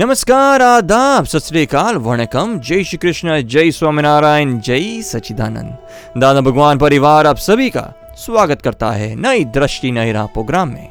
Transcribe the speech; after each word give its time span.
नमस्कार, 0.00 0.62
आदाब, 0.62 1.24
सत 1.24 1.38
श्रीकाल 1.38 1.96
वणकम। 1.96 2.60
जय 2.60 2.84
श्री 2.84 2.98
कृष्ण, 2.98 3.42
जय 3.42 3.70
स्वामीनारायण, 3.70 4.60
जय 4.60 5.02
सचिदानंद 5.02 5.76
दादा 6.20 6.40
भगवान 6.40 6.78
परिवार 6.78 7.26
आप 7.26 7.36
सभी 7.36 7.70
का 7.70 7.94
स्वागत 8.18 8.62
करता 8.62 8.90
है 8.90 9.14
नई 9.14 9.44
दृष्टि, 9.44 9.90
नई 9.90 10.12
राह 10.12 10.26
प्रोग्राम 10.26 10.68
में। 10.68 10.88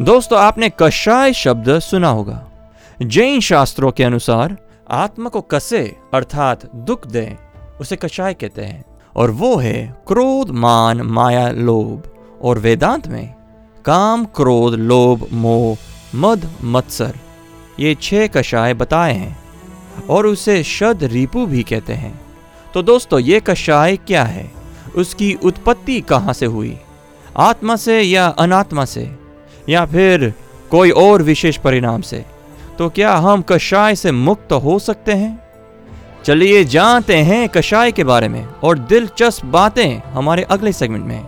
दोस्तों, 0.00 0.38
आपने 0.38 0.72
कषाय 0.78 1.32
शब्द 1.32 1.78
सुना 1.78 2.08
होगा। 2.08 2.46
जैन 3.02 3.40
शास्त्रों 3.40 3.92
के 3.92 4.04
अनुसार, 4.04 4.56
आत्मा 4.90 5.28
को 5.28 5.40
कसे, 5.40 5.96
अर्थात 6.14 6.74
दुख 6.74 7.06
दे, 7.06 7.36
उसे 7.80 7.96
कषाय 7.96 8.34
कहते 8.34 8.62
हैं। 8.62 8.84
और 9.16 9.30
वो 9.30 9.56
है 9.56 10.02
क्रोध, 10.06 10.50
मान, 10.50 11.00
माया, 11.00 11.50
लोभ। 11.50 12.02
और 12.42 12.58
वेदांत 12.58 13.08
में, 13.08 13.34
काम, 13.84 14.24
क्रोध, 14.24 14.74
लोभ, 14.74 15.26
मोह, 15.32 15.76
मद, 16.14 16.50
मत्सर। 16.64 17.14
ये 17.80 17.94
छह 18.02 18.26
कषाय 18.26 18.74
बताए 18.74 19.12
हैं, 19.14 19.38
और 20.10 20.26
उसे 20.26 20.62
शद 20.62 21.04
रिपु 21.04 21.46
भी 21.46 21.62
कहते 21.62 21.92
हैं। 21.92 22.20
तो 22.74 22.82
दोस्तों, 22.82 23.20
ये 23.20 23.40
कषाय 23.40 23.96
क्या 23.96 24.24
है? 24.24 24.50
उसकी 24.96 25.34
उत्पत्ति 25.34 26.00
कहाँ 26.00 26.32
से 26.32 26.46
हुई? 26.46 26.78
आत्मा 27.36 27.76
से 27.76 28.00
या 28.00 28.26
अनात्मा 28.26 28.84
से? 28.84 29.10
या 29.68 29.86
फिर 29.86 30.34
कोई 30.70 30.90
और 30.90 31.22
विशेष 31.22 31.56
परिणाम 31.56 32.00
से? 32.00 32.24
तो 32.78 32.88
क्या 32.88 33.14
हम 33.14 33.42
कषाय 33.42 33.94
से 33.96 34.12
मुक्त 34.12 34.52
हो 34.52 34.78
सकते 34.78 35.12
हैं? 35.12 35.38
चलिए 36.24 36.64
जानते 36.64 37.16
हैं 37.16 37.48
कषाय 37.48 37.92
के 37.92 38.04
बारे 38.04 38.28
में, 38.28 38.46
और 38.64 38.78
दिलचस्प 38.78 39.44
बातें 39.44 40.12
हमारे 40.12 40.42
अगले 40.42 40.72
सेगमेंट 40.72 41.04
में। 41.04 41.26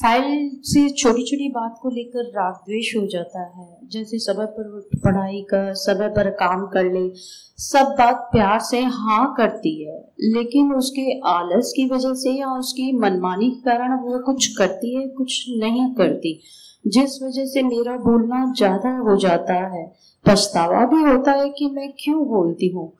फ़ाइल 0.00 0.50
से 0.62 0.88
छोटी 0.90 1.22
छोटी 1.22 1.48
बात 1.48 1.78
को 1.82 1.90
लेकर 1.90 2.24
राग 2.24 2.54
द्वेष 2.54 2.96
हो 2.96 3.06
जाता 3.06 3.40
है। 3.40 3.78
जैसे 3.88 4.18
समय 4.18 4.46
पर 4.46 4.80
पढ़ाई 5.04 5.40
कर 5.42 5.74
समय 5.74 6.08
पर 6.08 6.30
काम 6.30 6.66
कर 6.66 6.84
ले 6.84 7.10
सब 7.58 7.94
बात 7.98 8.28
प्यार 8.32 8.58
से 8.60 8.80
हाँ 8.80 9.34
करती 9.36 9.84
है। 9.84 9.98
लेकिन 10.32 10.72
उसके 10.74 11.20
आलस 11.28 11.72
की 11.76 11.86
वजह 11.86 12.14
से 12.14 12.30
या 12.30 12.52
उसकी 12.58 12.92
मनमानी 12.92 13.50
के 13.50 13.60
कारण 13.60 13.94
वो 13.94 14.18
कुछ 14.18 14.46
करती 14.56 14.94
है, 14.96 15.08
कुछ 15.08 15.44
नहीं 15.58 15.94
करती। 15.94 16.40
जिस 16.86 17.22
वजह 17.22 17.44
से 17.44 17.62
मेरा 17.62 17.96
बोलना 17.96 18.52
ज़्यादा 18.52 18.96
हो 18.98 19.16
जाता 19.16 19.54
है। 19.54 19.86
पछतावा 20.26 20.86
भी 20.86 21.02
होता 21.02 21.32
है 21.32 21.48
कि 21.48 21.70
मैं 21.70 21.92
क्यों 21.92 22.26
बोलती 22.26 22.68
हूँ। 22.68 22.92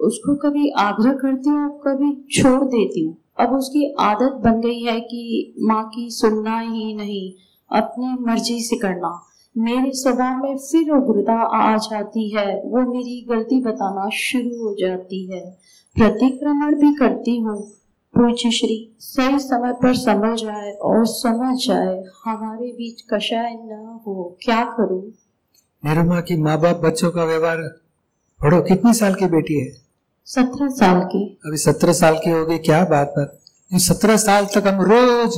उसको 0.00 0.34
कभी 0.34 0.70
आग्रह 0.70 1.12
करती 1.12 1.50
हूँ, 1.50 1.80
कभी 1.80 2.40
छोड़ 2.40 2.64
देती 2.64 3.04
हूँ। 3.04 3.21
अब 3.42 3.52
उसकी 3.52 3.94
आदत 4.00 4.32
बन 4.44 4.60
गई 4.60 4.80
है 4.80 5.00
कि 5.00 5.54
माँ 5.60 5.84
की 5.84 6.10
सुनना 6.10 6.60
ही 6.60 6.94
नहीं, 6.94 7.32
अपनी 7.78 8.24
मर्ज़ी 8.24 8.62
से 8.62 8.76
करना। 8.76 9.26
मेरे 9.58 9.92
स्वभाव 9.92 10.42
में 10.42 10.58
फिर 10.58 10.90
उग्रता 10.90 11.42
आ 11.56 11.76
जाती 11.76 12.36
है, 12.36 12.62
वो 12.64 12.92
मेरी 12.92 13.26
गलती 13.28 13.60
बताना 13.60 14.08
शुरू 14.08 14.68
हो 14.68 14.76
जाती 14.80 15.34
है। 15.34 15.58
प्रतिक्रमण 15.94 16.74
भी 16.74 16.94
करती 16.94 17.38
हूँ। 17.38 17.70
पूज्य 18.16 18.50
श्री, 18.50 18.96
सही 18.98 19.38
समय 19.38 19.72
पर 19.72 19.94
समझ 19.94 20.40
जाए 20.40 20.72
और 20.72 21.06
समझ 21.06 21.66
जाए, 21.66 22.04
हमारे 22.24 22.66
बीच 22.66 23.02
कषाय 23.14 23.54
न 23.54 24.00
हो, 24.06 24.38
क्या 24.42 24.64
करूँ? 24.64 25.02
निरुमा 25.84 26.20
की 26.20 26.36
माँ 26.36 26.60
बाप 26.60 26.76
बच्चों 26.76 27.10
का 27.10 27.24
व्यवहार 27.24 27.56
पढ़ो 28.42 28.62
कितनी 28.62 28.94
साल 28.94 29.14
की 29.14 29.26
बेटी 29.26 29.60
है? 29.60 29.81
सत्रह 30.26 30.68
साल 30.68 31.00
की। 31.00 31.40
अभी 31.46 31.56
सत्रह 31.56 31.92
साल 31.92 32.14
की 32.14 32.30
हो 32.30 32.46
गई 32.46 32.58
क्या 32.58 32.84
बात 32.84 33.14
बात। 33.18 33.38
सत्रह 33.74 34.16
साल 34.16 34.44
तक 34.44 34.66
हम 34.66 34.80
रोज 34.80 35.36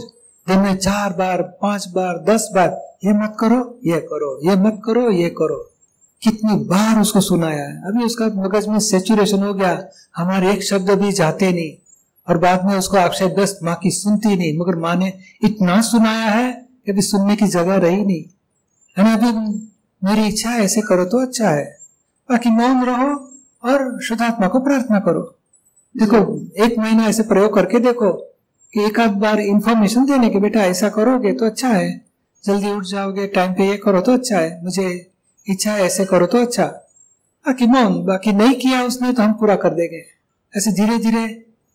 दिन 0.49 0.59
में 0.59 0.77
चार 0.77 1.12
बार, 1.12 1.43
पाँच 1.43 1.89
बार, 1.89 2.25
दस 2.28 2.49
बार, 2.55 2.97
ये 3.05 3.12
मत 3.12 3.37
करो, 3.41 3.78
ये 3.87 4.00
करो, 4.00 4.50
ये 4.50 4.56
मत 4.56 4.83
करो, 4.84 5.11
ये 5.11 5.28
करो। 5.28 5.72
कितनी 6.22 6.55
बार 6.65 7.00
उसको 7.00 7.21
सुनाया 7.21 7.65
है। 7.65 7.83
अभी 7.87 8.05
उसका 8.05 8.27
मगज 8.27 8.69
में 8.69 8.78
सेचुरेशन 8.78 9.43
हो 9.43 9.55
गया, 9.55 9.89
हमारे 10.17 10.53
एक 10.53 10.62
शब्द 10.62 10.91
भी 10.91 11.12
जाते 11.12 11.53
नहीं। 11.53 11.72
और 12.28 12.39
बाद 12.39 12.65
में 12.65 12.78
उसको 12.78 12.97
आक्षेप 12.97 13.37
दस्त 13.39 13.59
माँ 13.62 13.81
की 13.83 13.91
सुनती 13.91 14.37
नहीं, 14.37 14.59
मगर 14.59 14.77
माँ 14.77 14.97
ने 14.97 15.12
इतना 15.45 15.81
सुनाया 15.81 16.31
है 16.31 16.53
कि 16.87 16.93
अभी 16.93 17.03
सुनने 17.03 17.37
की 17.37 17.47
जगह 17.47 17.77
रही 17.77 18.05
नहीं। 18.05 18.25
है 18.99 19.05
ना, 19.05 19.15
अभी 19.15 19.33
मेरी 20.05 20.28
इच्छा 20.28 20.51
ऐसे 20.51 20.81
करो 20.81 21.05
तो 21.05 21.22
अच्छा 21.22 21.49
है। 21.49 21.78
बाकी 22.31 22.51
मौन 22.51 22.84
रहो 22.84 23.31
और 23.64 24.00
शुद्धात्मा 24.02 24.48
को 24.48 24.60
प्रार्थना 24.60 24.98
करो। 25.00 25.20
देखो 25.94 26.19
एक 26.64 26.78
महीना 26.78 27.06
ऐसे 27.06 27.22
प्रयोग 27.22 27.54
करके 27.54 27.78
देखो 27.80 28.12
कि 28.72 28.84
एक 28.84 29.00
आध 29.00 29.10
बार 29.19 29.41
इंफॉर्मेशन 29.41 30.04
देने 30.06 30.30
के 30.30 30.38
बेटा 30.38 30.64
ऐसा 30.64 30.88
करोगे 30.88 31.32
तो 31.32 31.47
अच्छा 31.47 31.69
है। 31.69 31.91
जल्दी 32.44 32.70
उठ 32.70 32.84
जाओगे 32.84 33.26
टाइम 33.26 33.53
पे 33.53 33.69
ये 33.69 33.76
करो 33.76 34.00
तो 34.00 34.12
अच्छा 34.12 34.38
है। 34.38 34.62
मुझे 34.64 34.88
इच्छा 35.47 35.72
है 35.72 35.84
ऐसे 35.84 36.04
करो 36.04 36.26
तो 36.26 36.38
अच्छा। 36.38 36.64
बाकी 37.47 37.66
मौन 37.66 38.03
बाकी 38.04 38.32
नहीं 38.32 38.54
किया 38.54 38.82
उसने 38.82 39.12
तो 39.12 39.22
हम 39.22 39.32
पूरा 39.32 39.56
कर 39.56 39.74
देंगे। 39.74 40.04
ऐसे 40.53 40.72
धीरे 40.72 40.98
धीरे 40.98 41.26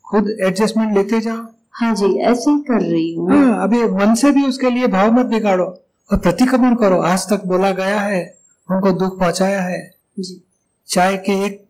खुद 0.05 0.29
एडजस्टमेंट 0.41 0.93
लेते 0.95 1.19
जाओ। 1.21 1.45
हाँ 1.71 1.93
जी 1.95 2.13
ऐसे 2.21 2.51
ही 2.51 2.61
कर 2.61 2.81
रही 2.81 3.13
हूँ 3.13 3.29
हाँ 3.31 3.63
अभी 3.63 3.83
मन 3.95 4.13
से 4.15 4.31
भी 4.31 4.45
उसके 4.45 4.69
लिए 4.69 4.87
भाव 4.87 5.11
मत 5.13 5.25
बिगाड़ो। 5.25 5.65
और 6.09 6.17
प्रतिक्रमण 6.17 6.75
करो। 6.75 6.99
आज 7.03 7.25
तक 7.29 7.45
बोला 7.45 7.71
गया 7.71 7.99
है 7.99 8.21
उनको 8.69 8.91
दुख 8.91 9.19
पहुँचाया 9.19 9.61
है। 9.61 9.81
जी। 10.19 10.41
चाय 10.87 11.17
के 11.17 11.33
एक 11.45 11.63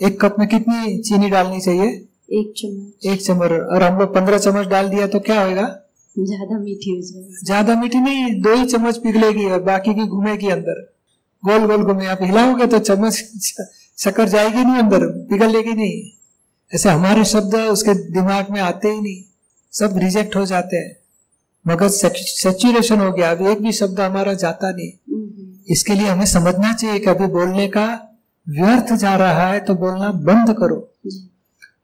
एक 0.00 0.20
कप 0.20 0.36
में 0.38 0.46
कितनी 0.48 0.98
चीनी 1.00 1.28
डालनी 1.30 1.60
चाहिए? 1.60 1.88
एक 2.32 2.52
चम्मच। 2.56 3.06
एक 3.06 3.22
चम्मच। 3.22 3.50
और 3.50 3.82
हम 3.82 3.98
लोग 3.98 4.14
पंद्रह 4.14 4.38
चम्मच 4.38 4.66
डाल 4.66 4.88
दिया 4.88 5.06
तो 5.06 5.20
क्या 5.20 5.40
होगा 5.40 5.66
ज़्यादा 6.16 6.58
मीठी 6.58 6.90
हो 6.90 7.00
जाएगी। 7.02 7.44
ज़्यादा 7.44 7.74
मीठी 7.80 8.00
नहीं 8.00 8.40
दो 8.42 8.54
ही 8.54 8.64
चम्मच 8.66 8.96
पिघलेगी 8.98 9.44
और 9.46 9.62
बाकी 9.62 9.94
की 9.94 10.06
घूमेगी 10.06 10.48
अंदर। 10.50 10.80
गोल 11.42 11.66
गोल 11.66 11.84
घूमे। 11.84 12.06
आप 12.06 12.22
हिलाओगे 12.22 12.66
तो 12.66 12.78
चम्मच 12.80 13.14
शक्कर 13.98 14.28
जाएगी 14.28 14.64
नहीं 14.64 14.78
अंदर 14.78 15.06
पिघल 15.30 15.50
लेगी 15.52 15.74
नहीं। 15.74 16.02
ऐसे 16.72 16.88
हमारे 16.88 17.24
शब्द 17.26 17.54
उसके 17.54 17.94
दिमाग 18.12 18.50
में 18.50 18.60
आते 18.62 18.88
ही 18.88 19.00
नहीं। 19.00 19.22
सब 19.72 19.98
रिजेक्ट 19.98 20.36
हो 20.36 20.44
जाते 20.46 20.76
हैं। 20.76 20.96
मगज 21.64 21.90
सेचुरेशन 21.92 23.00
हो 23.00 23.12
गया। 23.12 23.30
अभी 23.30 23.50
एक 23.50 23.62
भी 23.62 23.72
शब्द 23.74 24.00
हमारा 24.00 24.32
जाता 24.36 24.70
नहीं। 24.70 24.90
हम्म, 25.08 25.46
इसके 25.68 25.94
लिए 25.94 26.06
हमें 26.06 26.26
समझना 26.26 26.72
चाहिए 26.74 26.98
कि 26.98 27.10
अभी 27.10 27.26
बोलने 27.32 27.66
का 27.68 27.86
व्यर्थ 28.46 28.92
जा 28.94 29.14
रहा 29.16 29.46
है 29.46 29.60
तो 29.60 29.74
बोलना 29.74 30.10
बंद 30.24 30.54
करो। 30.58 30.76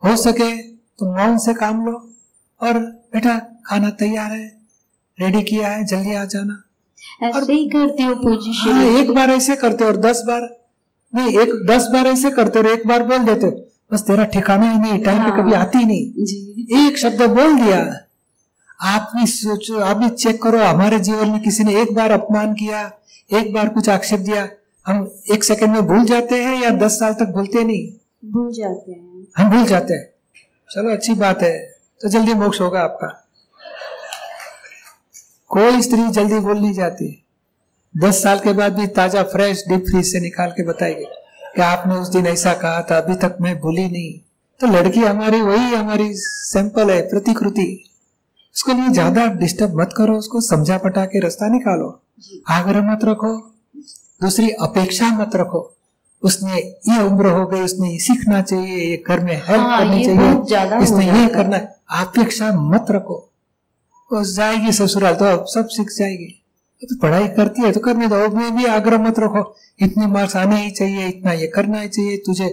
हो 0.05 0.17
सके 0.17 0.51
तो 0.99 1.13
मौन 1.17 1.39
से 1.39 1.55
काम 1.55 1.85
लो 1.87 1.93
और 2.61 2.79
बेटा 3.15 3.39
खाना 3.67 3.91
तैयार 4.01 4.33
है 4.33 4.47
रेडी 5.19 5.43
किया 5.43 5.69
है 5.69 5.85
जल्दी 5.85 6.15
आ 6.15 6.25
जाना। 6.27 6.63
ऐसे 7.23 7.53
ही 7.53 7.69
करती 7.69 8.03
हूँ 8.03 8.15
पूजी 8.17 8.53
हाँ 8.59 8.85
एक 9.01 9.11
बार 9.15 9.31
ऐसे 9.31 9.57
करते 9.57 9.85
और 9.85 9.97
दस 9.99 10.23
बार। 10.27 10.49
नहीं 11.13 11.39
एक 11.41 11.51
दस 11.71 11.89
बार 11.93 12.07
ऐसे 12.07 12.31
करते 12.31 12.59
और 12.59 12.67
एक 12.67 12.87
बार 12.89 13.03
बोल 13.03 13.25
देते 13.25 13.51
बस 13.93 14.03
तेरा 14.07 14.25
ठिकाना 14.35 14.71
ही 14.71 14.79
नहीं 14.79 15.03
टाइम 15.05 15.19
पे 15.19 15.31
हाँ। 15.31 15.39
कभी 15.39 15.53
आती 15.55 15.85
नहीं। 15.85 16.25
जी। 16.25 16.87
एक 16.87 16.99
शब्द 16.99 17.23
बोल 17.31 17.57
दिया। 17.57 17.79
आप 18.87 19.11
भी 19.17 19.27
सोचो 19.27 19.79
आप 19.81 19.97
भी 19.97 20.09
चेक 20.11 20.43
करो 20.43 20.59
हमारे 20.59 20.99
जीवन 21.01 21.29
में 21.31 21.41
किसी 21.43 21.65
ने 21.65 21.81
एक 21.83 21.95
बार 21.95 22.11
अपमान 22.11 22.55
किया 22.55 22.81
एक 23.31 23.53
बार 23.55 23.69
कुछ 23.69 23.89
आक्षेप 23.89 24.21
दिया। 24.21 24.49
हम 24.87 25.11
एक 25.33 25.45
सेकंड 25.45 25.71
में 25.71 25.87
भूल 25.87 26.05
जाते 26.05 26.43
हैं 26.43 26.63
या 26.63 26.71
दस 26.71 26.99
साल 26.99 27.13
तक 27.15 27.33
भूलते 27.35 27.65
नहीं? 27.65 27.89
भूल 28.25 28.53
जाते 28.53 28.93
हैं। 28.93 29.27
हम 29.37 29.51
भूल 29.51 29.67
जाते 29.67 29.95
हैं। 29.95 30.09
चलो 30.71 30.91
अच्छी 30.91 31.15
बात 31.15 31.43
है। 31.43 31.59
तो 32.01 32.09
जल्दी 32.09 32.35
मोक्ष 32.35 32.61
होगा 32.61 32.81
आपका। 32.81 33.09
कोई 35.51 35.83
स्त्री 35.83 36.07
जल्दी 36.09 36.39
भूल 36.39 36.59
नहीं 36.59 36.73
जाती। 36.73 37.09
दस 37.95 38.23
साल 38.23 38.39
के 38.39 38.53
बाद 38.53 38.73
भी 38.73 38.87
ताज़ा 38.87 39.23
फ्रेश 39.23 39.65
डीप 39.69 39.81
फ्रीज 39.81 40.13
से 40.13 40.21
निकाल 40.21 40.51
के 40.51 40.63
बताएगी 40.63 41.05
कि 41.57 41.63
आपने 41.63 41.95
उस 41.95 42.09
दिन 42.09 42.27
ऐसा 42.27 42.55
कहा 42.55 42.83
था 42.83 42.99
अभी 42.99 43.15
तक 43.15 43.37
मैं 43.41 43.59
भूली 43.61 43.89
नहीं। 43.89 44.13
तो 44.61 44.67
लड़की 44.67 45.01
हमारी 45.01 45.41
वही 45.41 45.75
हमारी 45.75 46.13
सैंपल 46.15 46.91
है 46.91 47.01
प्रतिकृति। 47.03 47.69
उसके 48.57 48.73
लिए 48.73 48.89
ज़्यादा 48.89 49.27
डिस्टर्ब 49.35 49.81
मत 49.81 49.95
करो 49.97 50.17
उसको 50.19 50.41
समझा 50.41 50.79
पटा 50.79 51.05
के 51.05 51.21
रास्ता 51.21 51.49
निकालो। 51.49 51.89
आग्रह 52.51 52.93
मत 52.93 53.05
रखो। 53.05 53.52
दूसरी 54.23 54.51
अपेक्षा 54.63 55.09
मत 55.19 55.37
रखो। 55.37 55.61
उसने 56.23 56.57
ये 56.89 57.03
उम्र 57.03 57.31
हो 57.31 57.47
गई 57.47 57.61
उसने 57.61 57.91
ये 57.91 57.99
सीखना 57.99 58.41
चाहिए 58.43 58.77
ये 58.81 59.03
घर 59.09 59.21
में 59.21 59.35
हेल्प 59.35 59.61
हाँ, 59.61 59.79
करनी 59.79 60.05
चाहिए। 60.05 60.83
इसने 60.83 61.07
ये 61.07 61.27
करना 61.29 61.57
अपेक्षा 62.01 62.51
मत 62.65 62.87
रखो। 62.91 63.17
वो 64.11 64.23
जाएगी 64.25 64.73
ससुराल 64.73 65.15
तो 65.15 65.25
अब 65.27 65.45
सब 65.49 65.69
सीख 65.69 65.89
जाएगी। 65.99 66.27
तो 66.83 66.97
पढ़ाई 66.99 67.29
करती 67.29 67.63
है 67.63 67.73
तो 67.73 67.81
करने 67.81 68.07
दो। 68.09 68.29
में 68.29 68.57
भी 68.57 68.65
आग्रह 68.67 68.99
मत 68.99 69.19
रखो। 69.19 69.43
इतने 69.83 70.07
मार्क्स 70.07 70.37
आने 70.37 70.63
ही 70.63 70.71
चाहिए 70.71 71.07
इतना 71.09 71.33
ये 71.33 71.47
करना 71.47 71.81
ही 71.81 71.89
चाहिए। 71.89 72.17
तुझे 72.17 72.49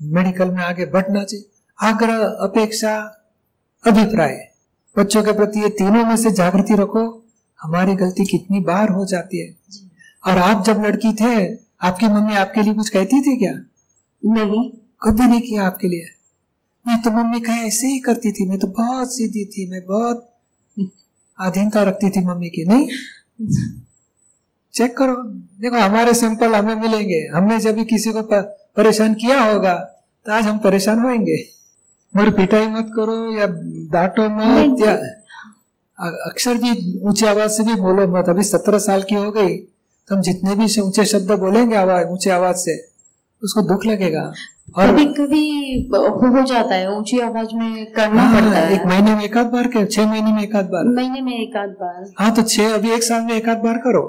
मेडिकल 0.00 0.50
में 0.50 0.62
आगे 0.64 0.86
बढ़ना 0.86 1.24
चाहिए। 1.24 1.44
आग्रह 1.78 2.24
अपेक्षा 2.42 2.94
अभिप्राय। 3.84 4.36
बच्चों 4.96 5.22
के 5.22 5.32
प्रति 5.32 5.60
ये 5.60 5.68
तीनों 5.78 6.04
में 6.04 6.16
से 6.16 6.30
जागृति 6.32 6.74
रखो। 6.74 7.04
हमारी 7.60 7.94
गलती 7.94 8.24
कितनी 8.26 8.60
बार 8.60 8.88
हो 8.88 9.04
जाती 9.06 9.40
है। 9.40 9.54
और 10.26 10.38
आप 10.38 10.64
जब 10.64 10.82
लड़की 10.84 11.12
थे 11.14 11.34
आपकी 11.86 12.06
मम्मी 12.08 12.34
आपके 12.36 12.62
लिए 12.62 12.74
कुछ 12.74 12.88
कहती 12.88 13.20
थी 13.22 13.36
क्या? 13.36 13.52
नहीं। 14.22 14.68
कभी 15.02 15.26
नहीं 15.26 15.40
किया 15.40 15.66
आपके 15.66 15.88
लिए? 15.88 16.06
मैं 16.86 17.00
तो 17.02 17.10
मम्मी 17.10 17.40
कहे 17.40 17.66
ऐसे 17.66 17.86
ही 17.86 17.98
करती 17.98 18.32
थी 18.32 18.48
मैं 18.48 18.58
तो 18.58 18.66
बहुत 18.78 19.14
सीधी 19.14 19.44
थी 19.44 19.70
मैं 19.70 19.80
बहुत 19.86 20.28
अधीनता 21.38 21.82
रखती 21.82 22.10
थी 22.10 22.24
मम्मी 22.24 22.48
की 22.50 22.64
नहीं? 22.64 22.88
चेक 24.74 24.96
करो 24.96 25.14
देखो 25.60 25.76
हमारे 25.76 26.14
सैंपल 26.14 26.54
हमें 26.54 26.74
मिलेंगे। 26.74 27.20
हमने 27.34 27.58
जब 27.60 27.74
भी 27.74 27.84
किसी 27.84 28.12
को 28.12 28.22
परेशान 28.76 29.14
किया 29.14 29.42
होगा 29.42 29.74
तो 30.26 30.32
आज 30.32 30.44
हम 30.44 30.58
परेशान 30.58 30.98
होंगे 30.98 31.36
और 32.14 32.30
पिटाई 32.30 32.66
मत 32.68 32.90
करो 32.96 33.16
या 33.32 33.46
डांटो 33.92 34.28
मत 34.30 34.80
या 34.80 34.92
अक्षर 36.28 36.54
भी 36.58 37.00
ऊँची 37.08 37.26
आवाज़ 37.26 37.52
से 37.52 37.62
भी 37.64 37.74
बोलो 37.80 38.06
मत। 38.08 38.28
अभी 38.28 38.42
सत्रह 38.42 38.78
साल 38.78 39.02
की 39.02 39.14
हो 39.14 39.30
गई। 39.32 39.56
तो 40.10 40.14
हम 40.14 40.20
जितने 40.22 40.54
भी 40.54 40.80
ऊँचे 40.80 41.04
शब्द 41.04 41.32
बोलेंगे 41.40 41.76
आवाज़ 41.76 42.06
ऊँचे 42.06 42.30
आवाज़ 42.30 42.56
से 42.56 42.76
उसको 43.42 43.62
दुख 43.62 43.86
लगेगा। 43.86 44.32
और 44.78 44.90
कभी 44.92 45.04
कभी 45.14 45.88
हो 45.92 46.44
जाता 46.46 46.74
है 46.74 46.90
ऊँची 46.90 47.18
आवाज़ 47.20 47.54
में 47.54 47.92
करना 47.92 48.22
हाँ, 48.22 48.40
पड़ता 48.40 48.68
एक 48.68 48.86
महीने 48.86 49.14
में 49.14 49.24
एक 49.24 49.36
आध 49.36 49.46
बार 49.46 49.66
के 49.66 49.84
छह 49.86 50.06
महीने 50.06 50.32
में 50.32 50.42
एक 50.42 50.56
आध 50.56 50.64
बार। 50.64 50.84
महीने 50.84 51.20
में 51.20 51.32
एक 51.32 51.56
आध 51.56 51.68
बार। 51.80 52.04
हाँ 52.18 52.34
तो 52.34 52.42
छह 52.42 52.74
अभी 52.74 52.90
एक 52.90 53.02
साल 53.02 53.22
में 53.22 53.34
एक 53.34 53.48
आध 53.48 53.58
बार 53.58 53.78
करो। 53.78 54.02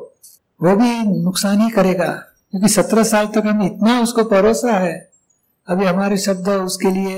वो 0.59 0.75
भी 0.75 0.91
नुकसान 1.23 1.61
ही 1.61 1.69
करेगा 1.69 2.07
क्योंकि 2.51 2.67
सत्रह 2.67 3.03
साल 3.03 3.27
तक 3.27 3.47
हम 3.47 3.65
इतना 3.65 3.99
उसको 4.01 4.23
परोसा 4.23 4.77
है। 4.77 4.95
अभी 5.67 5.85
हमारे 5.85 6.17
शब्द 6.17 6.49
उसके 6.49 6.91
लिए 6.91 7.15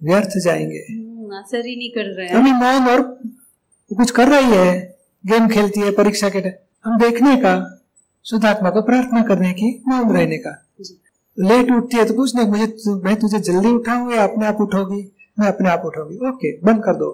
व्यर्थ 0.00 0.38
जाएँगे। 0.44 0.84
हम्म, 0.90 1.36
असर 1.38 1.66
ही 1.66 1.76
नहीं 1.76 1.90
कर 1.90 2.14
रहे 2.16 2.26
हैं। 2.26 2.34
अभी 2.34 2.52
मौन 2.52 2.88
और 2.88 3.02
कुछ 3.90 4.10
कर 4.10 4.28
रही 4.28 4.50
है 4.52 4.74
गेम 5.24 5.48
खेलती 5.48 5.80
है 5.80 5.90
परीक्षा 5.92 6.28
के 6.28 6.40
टाइम 6.40 6.54
हम 6.84 6.98
देखने 6.98 7.36
का। 7.36 7.54
शुद्धात्मा 8.26 8.70
को 8.70 8.82
प्रार्थना 8.82 9.22
करने 9.22 9.52
की 9.52 9.70
मौन 9.88 10.12
रहने 10.12 10.38
का। 10.38 10.50
लेट 11.38 11.70
उठती 11.72 11.96
है 11.96 12.04
तो 12.04 12.14
पूछने 12.14 12.44
मुझे 12.44 12.66
मैं 13.04 13.14
तुझे 13.16 13.38
जल्दी 13.40 13.68
उठाऊं 13.68 14.12
या 14.12 14.22
अपने 14.24 14.46
आप 14.46 14.60
उठोगी? 14.60 15.02
मैं 15.38 15.48
अपने 15.48 15.68
आप 15.68 15.82
उठोगी। 15.86 16.16
ओके 16.28 16.52
बंद 16.62 16.82
कर 16.84 16.96
दो। 16.96 17.10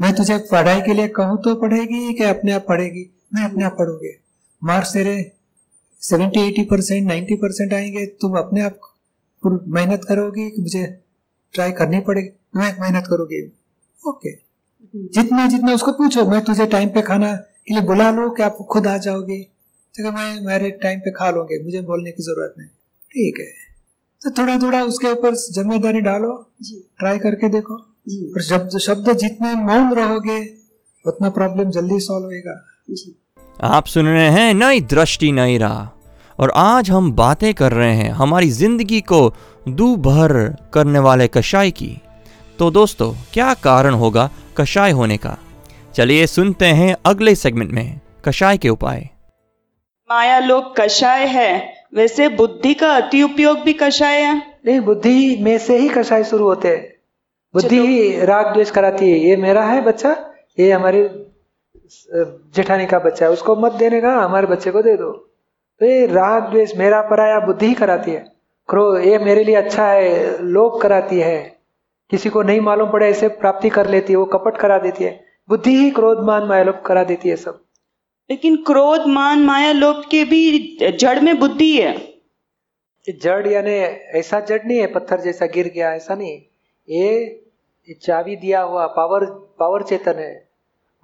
मैं 0.00 0.14
तुझे 0.14 0.36
पढ़ाई 0.50 0.80
के 0.80 0.94
लिए 0.94 1.08
कहूँ 1.08 1.38
तो 1.42 1.54
पढ़ेगी 1.54 2.12
कि 2.14 2.24
अपने 2.24 2.52
आप 2.52 2.64
पढ़ेगी? 2.68 3.04
मैं 3.34 3.44
अपने 3.44 3.64
आप 3.64 3.76
पढ़ूँगी। 3.78 4.14
मार्क्स 4.62 4.92
तेरे 4.92 5.16
seventy 6.02 6.40
eighty 6.40 6.64
percent 6.64 7.06
ninety 7.08 7.34
percent 7.36 7.74
आएँगे। 7.74 8.06
तुम 8.20 8.38
अपने 8.38 8.60
आप 8.60 8.78
मेहनत 9.42 10.04
करोगी 10.08 10.48
कि 10.50 10.62
मुझे 10.62 10.84
ट्राई 11.54 11.72
करनी 11.72 12.00
पड़ेगी? 12.00 12.28
मैं 12.56 12.74
मेहनत 12.80 13.06
करोगी। 13.06 13.42
ओके। 14.02 14.32
जितना 15.14 15.46
जितना 15.46 15.72
उसको 15.74 15.92
पूछो 15.92 16.24
मैं 16.24 16.44
तुझे 16.44 16.66
टाइम 16.66 16.88
पे 16.88 17.02
खाना 17.02 17.34
के 17.34 17.74
लिए 17.74 17.82
बुला 17.82 18.10
लो 18.10 18.28
कि 18.30 18.42
आप 18.42 18.56
खुद 18.70 18.86
आ 18.86 18.96
जाओगे? 18.98 19.46
तो 19.94 20.12
मैं 20.12 20.28
मेरे 20.42 20.70
टाइम 20.82 20.98
पे 21.00 21.10
खा 21.12 21.30
लोगे 21.30 21.62
मुझे 21.64 21.80
बोलने 21.82 22.10
की 22.10 22.22
ज़रूरत 22.22 22.54
नहीं। 22.58 22.68
ठीक 23.14 23.40
है। 23.40 23.46
तो 24.22 24.30
थोड़ा 24.32 24.56
थोड़ा 24.58 24.82
उसके 24.84 25.10
ऊपर 25.12 25.34
ज़िम्मेदारी 25.34 26.00
डालो 26.02 26.32
ट्राई 26.98 27.18
करके 27.18 27.48
देखो। 27.48 27.74
और 27.74 28.42
शब्द 28.42 28.78
शब्द 28.80 29.12
जितने 29.18 29.54
मौन 29.56 29.92
रहोगे 29.94 30.38
उतना 31.04 31.30
प्रॉब्लम 31.30 31.70
जल्दी 31.70 31.98
सॉल्व 32.00 32.26
होएगा। 32.26 32.54
आप 33.68 33.86
सुन 33.86 34.06
रहे 34.06 34.28
हैं 34.30 34.52
नई 34.54 34.80
दृष्टि 34.92 35.32
नई 35.32 35.58
राह। 35.58 35.86
और 36.38 36.52
आज 36.56 36.90
हम 36.90 37.12
बातें 37.12 37.52
कर 37.54 37.72
रहे 37.72 37.94
हैं 37.94 38.10
हमारी 38.12 38.50
ज़िंदगी 38.52 39.00
को 39.02 39.20
दूभर 39.70 40.32
करने 40.74 40.98
वाले 40.98 41.28
कषाय 41.28 41.70
की। 41.72 41.90
तो 42.58 42.70
दोस्तों 42.70 43.12
क्या 43.32 43.52
कारण 43.60 43.94
होगा 43.94 44.30
कषाय 44.56 44.90
होने 44.92 45.16
का? 45.16 45.36
चलिए 45.94 46.26
सुनते 46.26 46.66
हैं 46.66 46.96
अगले 47.06 47.34
सेगमेंट 47.34 47.70
में 47.72 48.00
कषाय 48.24 48.58
के 48.58 48.68
उपाय। 48.68 49.08
माया 50.10 50.38
लोक 50.38 50.74
कषाय 50.80 51.24
है। 51.26 51.74
वैसे 51.94 52.28
बुद्धि 52.28 52.74
का 52.74 52.92
अति 52.96 53.22
उपयोग 53.22 53.58
भी 53.58 53.72
कषाय 53.72 54.20
है। 54.20 54.36
नहीं 54.66 54.80
बुद्धि 54.80 55.36
में 55.40 55.56
से 55.58 55.76
ही 55.78 55.88
कषाय 55.88 56.24
शुरू 56.24 56.44
होते 56.44 56.68
हैं। 56.68 56.86
बुद्धि 57.54 57.78
ही 57.78 58.24
राग 58.26 58.52
द्वेष 58.52 58.70
कराती 58.70 59.10
है। 59.10 59.18
ये 59.18 59.36
मेरा 59.36 59.62
है 59.62 59.80
बच्चा 59.82 60.16
ये 60.58 60.70
हमारी 60.72 61.02
जेठानी 62.54 62.86
का 62.86 62.98
बच्चा 62.98 63.26
है। 63.26 63.32
उसको 63.32 63.56
मत 63.56 63.72
देने 63.72 64.00
का 64.00 64.14
हमारे 64.14 64.46
बच्चे 64.46 64.70
को 64.70 64.82
दे 64.82 64.96
दो। 64.96 65.10
तो 65.80 65.86
ये 65.86 66.06
राग 66.06 66.50
द्वेष 66.50 66.76
मेरा 66.76 67.00
पराया 67.02 67.38
बुद्धि 67.40 67.66
ही 67.66 67.74
कराती 67.74 68.10
है। 68.10 68.24
क्रोध 68.68 69.04
ये 69.04 69.18
मेरे 69.18 69.44
लिए 69.44 69.54
अच्छा 69.54 69.86
है 69.86 70.42
लोभ 70.42 70.80
कराती 70.82 71.20
है। 71.20 71.38
किसी 72.10 72.28
को 72.28 72.42
नहीं 72.42 72.60
मालूम 72.60 72.90
पड़े 72.90 73.08
ऐसे 73.08 73.28
प्राप्ति 73.28 73.68
कर 73.68 73.88
लेती 73.88 74.12
है 74.12 74.18
वो 74.18 74.24
कपट 74.24 74.56
करा 74.56 74.78
देती 74.78 75.04
है। 75.04 75.20
बुद्धि 75.48 75.76
ही 75.76 75.90
क्रोध 75.90 76.24
मान 76.24 76.42
माया 76.42 76.62
लोभ 76.62 76.82
करा 76.86 77.04
देती 77.04 77.28
है 77.28 77.36
सब। 77.36 77.60
लेकिन 78.30 78.56
क्रोध, 78.56 79.06
मान, 79.06 79.38
माया, 79.38 79.72
लोभ 79.72 80.04
के 80.10 80.24
भी 80.24 80.78
जड़ 80.92 81.20
में 81.20 81.38
बुद्धि 81.38 81.82
है। 81.82 82.08
जड़ 83.22 83.46
यानी 83.46 83.70
ऐसा 84.18 84.40
जड़ 84.40 84.62
नहीं 84.64 84.78
है, 84.78 84.86
पत्थर 84.86 85.20
जैसा 85.20 85.46
गिर 85.46 85.68
गया, 85.68 85.94
ऐसा 85.94 86.14
नहीं। 86.14 86.42
ये 86.88 87.42
चाबी 88.02 88.36
दिया 88.36 88.60
हुआ 88.60 88.86
पावर 88.86 89.26
पावर 89.58 89.82
चेतन 89.82 90.14
है। 90.14 90.48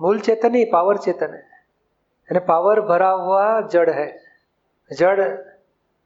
मूल 0.00 0.20
चेतन 0.20 0.54
ही 0.54 0.64
पावर 0.64 0.96
चेतन 0.96 1.26
है। 1.26 1.46
यानी 2.24 2.38
पावर 2.38 2.80
भरा 2.80 3.10
हुआ 3.10 3.60
जड़ 3.60 3.90
है। 3.90 4.22
जड़ 4.92 5.38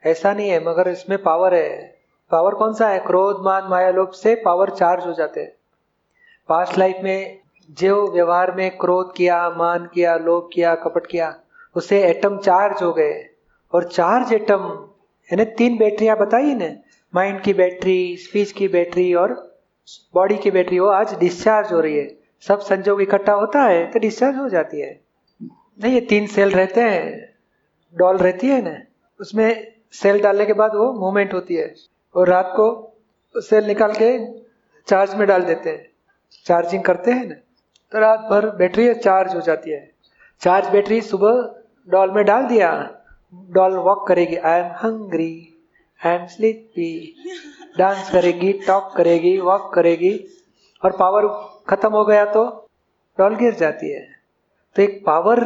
ऐसा 0.06 0.32
नहीं 0.32 0.50
है, 0.50 0.64
मगर 0.64 0.88
इसमें 0.88 1.22
पावर 1.22 1.54
है। 1.54 1.98
पावर 2.30 2.54
कौन 2.54 2.74
सा 2.74 2.88
है? 2.88 2.98
क्रोध, 2.98 3.40
मान, 3.40 3.64
माया, 3.64 3.90
लोभ 3.90 4.10
से 4.10 4.34
पावर 4.34 4.70
चार्ज 4.70 5.06
हो 5.06 5.12
जाते 5.12 5.40
हैं। 5.40 5.52
पास्ट 6.48 6.78
लाइफ 6.78 6.96
में 7.02 7.38
जो 7.68 8.06
व्यवहार 8.12 8.54
में 8.56 8.76
क्रोध 8.76 9.12
किया, 9.16 9.48
मान 9.50 9.88
किया, 9.94 10.16
लोभ 10.16 10.48
किया, 10.52 10.74
कपट 10.74 11.06
किया 11.06 11.34
उससे 11.76 12.02
एटम 12.04 12.36
चार्ज 12.38 12.82
हो 12.82 12.92
गए। 12.92 13.24
और 13.72 13.84
चार्ज 13.84 14.32
एटम 14.32 14.62
यानी 15.30 15.44
तीन 15.58 15.76
बैटरियाँ 15.78 16.16
बताई 16.16 16.54
ने 16.54 16.68
माइंड 17.14 17.40
की 17.40 17.52
बैटरी 17.54 18.16
स्पीच 18.16 18.52
की 18.52 18.68
बैटरी 18.68 19.12
और 19.14 19.32
बॉडी 20.14 20.36
की 20.36 20.50
बैटरी, 20.50 20.78
वो 20.78 20.88
आज 20.88 21.14
डिस्चार्ज 21.18 21.72
हो 21.72 21.80
रही 21.80 21.96
है। 21.96 22.08
सब 22.42 22.60
संजोग 22.60 23.02
इकट्ठा 23.02 23.32
होता 23.32 23.62
है 23.62 23.90
तो 23.90 23.98
डिस्चार्ज 23.98 24.36
हो 24.36 24.48
जाती 24.48 24.80
है। 24.80 25.00
नहीं, 25.40 25.92
ये 25.94 26.00
तीन 26.00 26.26
सेल 26.26 26.50
रहते 26.50 26.80
हैं 26.80 27.34
डॉल 27.94 28.16
रहती 28.16 28.46
है 28.46 28.62
ना 28.62 28.76
उसमें 29.20 29.72
सेल 29.92 30.20
डालने 30.22 30.46
के 30.46 30.52
बाद 30.52 30.74
वो 30.74 30.92
मूवमेंट 30.92 31.34
होती 31.34 31.54
है। 31.54 31.74
और 32.14 32.28
रात 32.28 32.52
को 32.56 32.66
सेल 33.34 33.64
निकाल 33.64 33.92
के 33.92 34.10
चार्ज 34.88 35.14
में 35.14 35.26
डाल 35.28 35.42
देते 35.42 35.70
हैं। 35.70 35.86
चार्जिंग 36.46 36.82
करते 36.82 37.10
हैं 37.10 37.26
ना 37.26 37.34
तो 37.92 37.98
रात 37.98 38.20
भर 38.30 38.48
बैटरी 38.56 38.92
चार्ज 38.94 39.34
हो 39.34 39.40
जाती 39.40 39.70
है। 39.70 39.90
चार्ज 40.42 40.68
बैटरी 40.70 41.00
सुबह 41.00 41.54
डॉल 41.88 42.10
में 42.10 42.24
डाल 42.24 42.46
दिया, 42.46 42.70
डॉल 43.50 43.76
वॉक 43.76 44.06
करेगी। 44.08 44.36
I 44.36 44.60
am 44.60 44.72
hungry 44.82 45.32
I 46.00 46.14
am 46.14 46.26
sleepy 46.26 47.14
dance 47.78 48.10
करेगी 48.10 48.52
टॉक 48.66 48.92
करेगी 48.96 49.36
वॉक 49.40 49.72
करेगी। 49.74 50.12
और 50.82 50.96
पावर 50.96 51.26
खत्म 51.68 51.90
हो 51.92 52.04
गया 52.04 52.24
तो 52.24 52.44
डॉल 53.18 53.34
गिर 53.36 53.54
जाती 53.54 53.90
है। 53.92 54.06
तो 54.76 54.82
एक 54.82 55.02
पावर 55.06 55.44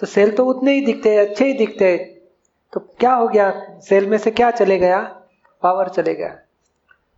तो 0.00 0.06
सेल 0.06 0.30
तो 0.36 0.44
उतने 0.44 0.72
ही 0.72 0.84
दिखते 0.86 1.14
हैं 1.14 1.26
अच्छे 1.26 1.46
ही 1.46 1.52
दिखते। 1.52 1.90
हैं 1.90 2.06
तो 2.72 2.80
क्या 2.80 3.12
हो 3.14 3.28
गया? 3.28 3.50
सेल 3.80 4.06
में 4.06 4.16
से 4.18 4.30
क्या 4.30 4.50
चले 4.50 4.78
गया? 4.78 5.00
पावर 5.62 5.88
चले 5.88 6.14
गया। 6.14 6.38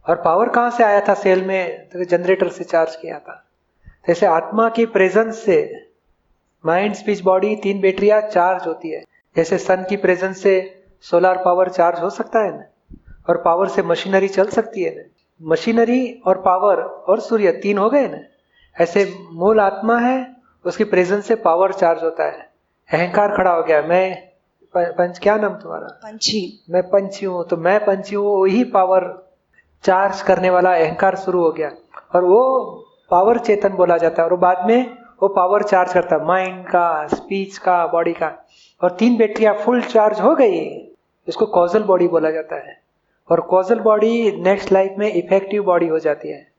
और 0.06 0.23
पावर 0.23 0.49
कहाँ 0.49 0.70
से 0.70 0.85
आया 0.85 1.00
था 1.09 1.14
सेल 1.14 1.44
में? 1.44 1.88
तो 1.88 2.04
जनरेटर 2.04 2.49
से 2.49 2.64
चार्ज 2.64 2.97
किया 2.97 3.18
था। 3.18 3.44
जैसे 4.09 4.26
आत्मा 4.26 4.69
की 4.69 4.87
प्रेजेंस 4.87 5.38
से 5.38 5.59
माइंड 6.64 6.95
स्पीच 6.95 7.21
बॉडी 7.21 7.54
तीन 7.57 7.80
बैटरियाँ 7.80 8.21
चार्ज 8.23 8.66
होती 8.66 8.90
है। 8.90 9.02
जैसे 9.37 9.59
सन 9.59 9.85
की 9.88 9.97
प्रेजेंस 9.97 10.42
से 10.42 10.54
सोलर 11.04 11.37
पावर 11.37 11.69
चार्ज 11.69 12.00
हो 12.00 12.11
सकता 12.11 12.45
है 12.45 12.50
ना? 12.50 12.64
और 13.28 13.42
पावर 13.42 13.69
से 13.69 13.83
मशीनरी 13.83 14.28
चल 14.28 14.49
सकती 14.49 14.83
है 14.83 14.95
ना? 14.97 15.02
मशीनरी 15.40 16.23
और 16.26 16.40
पावर 16.40 16.80
और 16.80 17.21
सूर्य 17.21 17.52
तीन 17.52 17.78
हो 17.78 17.88
गए 17.90 18.09
ना? 18.09 18.19
ऐसे 18.76 19.04
मूल 19.33 19.61
आत्मा 19.61 19.99
है 19.99 20.16
उसकी 20.64 20.85
प्रेजेंस 20.85 21.26
से 21.26 21.35
पावर 21.35 21.73
चार्ज 21.73 22.02
होता 22.02 22.25
है। 22.25 22.49
अहंकार 22.88 23.37
खड़ा 23.37 23.50
हो 23.50 23.62
गया। 23.62 23.83
मैं 23.83 24.30
पंच 24.75 25.19
क्या 25.19 25.37
नाम 25.37 25.54
तुम्हारा? 25.54 25.87
पंछी। 26.04 26.64
मैं 26.71 26.83
पंछी 26.83 27.26
हूँ 27.26 27.47
तो 27.49 27.57
मैं 27.57 27.78
पंछी 27.85 28.14
हूँ 28.16 28.40
वही 28.40 28.64
पावर 28.64 29.07
चार्ज 29.85 30.21
करने 30.23 30.50
वाला 30.50 30.75
अहंकार 30.75 31.16
शुरू 31.16 31.42
हो 31.42 31.50
गया। 31.52 31.71
और 32.14 32.25
वो 32.25 32.79
पावर 33.10 33.38
चेतन 33.38 33.68
बोला 33.68 33.96
जाता 33.96 34.22
है 34.22 34.28
और 34.28 34.36
बाद 34.36 34.66
में 34.66 34.98
वो 35.22 35.28
पावर 35.28 35.62
चार्ज 35.62 35.92
करता 35.92 36.16
है 36.16 36.24
माइंड 36.24 36.66
का 36.66 37.06
स्पीच 37.06 37.58
का 37.58 37.86
बॉडी 37.86 38.12
का। 38.12 38.46
और 38.82 38.90
तीन 38.90 39.16
बैटरियाँ 39.16 39.54
फुल 39.54 39.82
चार्ज 39.82 40.20
हो 40.20 40.34
गई, 40.34 40.60
इसको 41.28 41.46
कॉजल 41.46 41.82
बॉडी 41.82 42.08
बोला 42.08 42.30
जाता 42.30 42.56
है। 42.56 42.80
और 43.30 43.40
कॉजल 43.40 43.80
बॉडी 43.80 44.42
नेक्स्ट 44.42 44.72
लाइफ 44.72 44.94
में 44.98 45.12
इफ़ेक्टिव 45.12 45.62
बॉडी 45.62 45.86
हो 45.86 45.98
जाती 45.98 46.28
है। 46.28 46.52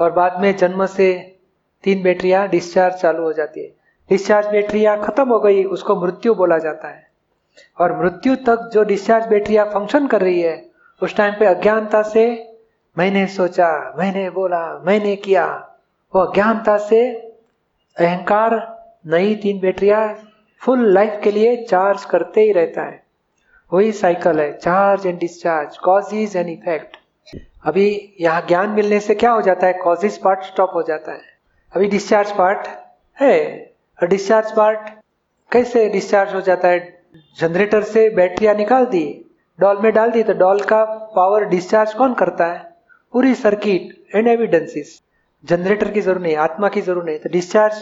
और 0.00 0.12
बाद 0.12 0.40
में 0.40 0.56
जन्म 0.56 0.86
से 0.86 1.38
तीन 1.84 2.02
बैटरियाँ 2.02 2.48
डिस्चार्ज 2.48 2.94
चालू 2.94 3.22
हो 3.22 3.32
जाती 3.32 3.60
है। 3.60 3.72
डिस्चार्ज 4.10 4.46
बैटरिया 4.46 4.96
खत्म 4.96 5.28
हो 5.28 5.40
गई, 5.40 5.64
उसको 5.64 5.96
मृत्यु 5.96 6.34
बोला 6.34 6.58
जाता 6.58 6.88
है। 6.88 7.10
और 7.80 8.02
मृत्यु 8.02 8.36
तक 8.36 8.70
जो 8.72 8.82
डिस्चार्ज 8.82 9.26
बैटरिया 9.26 9.64
फ़ंक्शन 9.64 10.06
कर 10.06 10.20
रही 10.20 10.40
है, 10.40 10.70
उस 11.02 11.16
टाइम 11.16 11.34
पे 11.34 11.46
अज्ञानता 11.46 12.02
से, 12.02 12.54
मैंने 12.98 13.26
सोचा, 13.26 13.94
मैंने 13.98 14.30
बोला, 14.30 14.82
मैंने 14.84 15.16
किया। 15.16 15.74
वो 16.14 16.20
अज्ञानता 16.20 16.76
से 16.78 17.00
अहंकार, 17.96 18.54
नई 19.06 19.34
तीन 19.34 19.58
बैटरिया 19.60 19.98
फुल 20.62 20.86
लाइफ 20.94 21.20
के 21.24 21.30
लिए 21.30 21.56
चार्ज 21.64 22.04
करते 22.04 22.40
ही 22.40 22.52
रहता 22.52 22.82
है। 22.82 23.02
वही 23.72 23.90
साइकिल 23.92 24.40
है 24.40 24.52
charge 24.52 25.06
and 25.06 25.18
discharge 25.18 25.76
causes 25.78 26.36
and 26.36 26.48
effect 26.48 26.96
अभी 27.66 28.14
यहाँ 28.20 28.44
ज्ञान 28.48 28.70
मिलने 28.70 29.00
से 29.00 29.14
क्या 29.14 29.30
हो 29.30 29.40
जाता 29.42 29.66
है? 29.66 29.72
कॉजिज 29.72 30.16
पार्ट 30.18 30.42
स्टॉप 30.42 30.70
हो 30.74 30.82
जाता 30.82 31.12
है। 31.12 31.20
अभी 31.72 31.86
डिस्चार्ज 31.88 32.30
पार्ट 32.32 32.68
है। 33.16 33.36
और 33.98 34.08
डिस्चार्ज 34.08 34.52
पार्ट 34.56 34.88
कैसे 35.52 35.88
डिस्चार्ज 35.88 36.34
हो 36.34 36.40
जाता 36.40 36.68
है? 36.68 36.78
जनरेटर 37.38 37.82
से 37.82 38.08
बैटरिया 38.10 38.54
निकाल 38.54 38.86
दी 38.86 39.04
डॉल 39.58 39.80
में 39.82 39.92
डाल 39.92 40.10
दी 40.10 40.22
तो 40.22 40.32
डॉल 40.34 40.60
का 40.62 40.84
पावर 41.16 41.44
डिस्चार्ज 41.44 41.94
कौन 41.94 42.14
करता 42.14 42.46
है? 42.46 42.58
पूरी 43.14 43.34
सर्किट 43.34 44.16
एंड 44.16 44.28
एविडेंसिस 44.28 44.98
जनरेटर 45.44 45.90
की 45.90 46.00
ज़रूरत 46.00 46.22
नहीं, 46.22 46.36
आत्मा 46.36 46.68
की 46.68 46.80
ज़रूरत 46.80 47.06
नहीं। 47.06 47.18
तो 47.18 47.28
discharge 47.28 47.74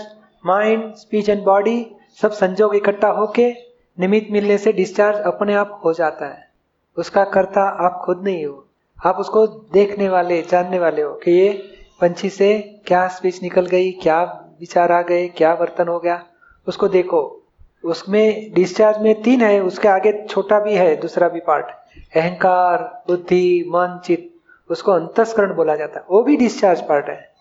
mind 0.47 0.95
speech 0.95 1.29
and 1.29 1.45
body 1.45 1.97
सब 2.23 2.31
संजोग 2.31 2.77
इकट्ठा 2.77 3.09
होके 3.09 3.53
निमित्त 3.99 4.33
मिलने 4.33 4.59
से 4.59 4.73
डिस्चार्ज 4.73 5.19
अपने 5.19 5.55
आप 5.55 5.81
हो 5.85 5.93
जाता 5.93 6.27
है। 6.27 6.49
उसका 6.97 7.25
कर्ता 7.25 7.63
आप 7.63 8.03
खुद 8.05 8.23
नहीं 8.25 8.47
हो। 8.47 8.67
आप 9.07 9.17
उसको 9.17 9.47
देखने 9.47 10.09
वाले, 10.09 10.43
जानने 10.43 10.79
वाले 10.79 11.03
हो 11.03 11.13
कि 11.15 11.31
ये 11.31 11.51
पंछी 12.01 12.31
से 12.31 12.81
क्या 12.87 13.09
स्पीच 13.09 13.43
निकल 13.43 13.67
गई, 13.67 13.93
क्या 13.93 14.23
विचार 14.61 14.93
आ 14.93 15.03
गए, 15.03 15.29
क्या 15.29 15.55
बर्तन 15.55 15.89
हो 15.89 15.99
गया। 15.99 16.27
उसको 16.69 16.89
देखो। 16.89 17.43
उसमें 17.85 18.53
डिस्चार्ज 18.55 18.99
में 18.99 19.23
तीन 19.23 19.43
है, 19.43 19.61
उसके 19.61 19.89
आगे 19.89 20.27
छोटा 20.27 20.61
भी 20.61 20.75
है, 20.75 20.97
दूसरा 20.97 21.29
भी 21.29 21.41
पार्ट 21.41 21.67
अहंकार, 22.17 23.05
बुद्धि, 23.07 23.65
मन, 23.69 24.01
चित्त, 24.05 24.35
उसको 24.71 24.93
अंतस्करण 24.93 25.55
बोला 25.55 25.77
जाता 25.77 25.99
है। 25.99 26.07
वो 26.11 26.23
भी 26.23 26.37
डिस्चार्ज 26.37 26.81
पार्ट 26.81 27.09
है। 27.09 27.36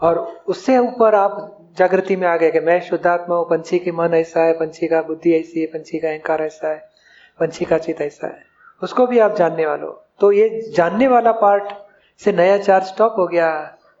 और 0.00 0.18
उससे 0.46 0.76
ऊपर 0.78 1.14
आप 1.14 1.54
जागृति 1.78 2.16
में 2.16 2.26
आ 2.28 2.36
गए 2.36 2.50
कि 2.50 2.60
मैं 2.60 2.80
शुद्धात्मा 2.80 3.36
हूँ, 3.36 3.44
पंछी 3.44 3.78
की 3.78 3.90
मन 3.92 4.14
ऐसा 4.14 4.40
है, 4.40 4.52
पंछी 4.52 4.88
का 4.88 5.02
बुद्धि 5.02 5.34
ऐसी 5.34 5.60
है, 5.60 5.66
पंछी 5.66 5.98
का 5.98 6.08
अहंकार 6.08 6.42
ऐसा 6.42 6.68
है, 6.68 6.78
पंछी 7.38 7.64
का 7.64 7.78
चित 7.78 8.00
ऐसा 8.00 8.26
है। 8.26 8.42
उसको 8.82 9.06
भी 9.06 9.18
आप 9.18 9.36
जानने 9.36 9.66
वाले 9.66 9.86
तो 10.20 10.30
ये 10.32 10.48
जानने 10.76 11.08
वाला 11.08 11.32
पार्ट 11.32 11.72
से 12.20 12.32
नया 12.32 12.56
चार्ज 12.58 12.84
स्टॉप 12.84 13.14
हो 13.18 13.26
गया। 13.26 13.50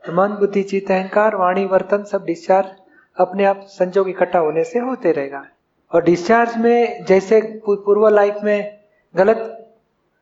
मन, 0.04 0.36
बुद्धि 0.40 0.62
चित 0.62 0.90
अहंकार, 0.90 1.36
वाणी, 1.36 1.64
वर्तन 1.66 2.02
सब 2.04 2.24
डिस्चार्ज 2.24 2.68
अपने 3.16 3.44
आप 3.44 3.60
संजोग 3.68 4.08
इकट्ठा 4.08 4.38
होने 4.38 4.64
से 4.64 4.78
होते 4.78 5.12
रहेगा। 5.12 5.44
और 5.92 6.02
डिस्चार्ज 6.04 6.56
में 6.56 7.04
जैसे 7.04 7.40
पूर्व 7.66 8.08
लाइफ 8.08 8.36
में 8.44 8.78
गलत 9.14 9.54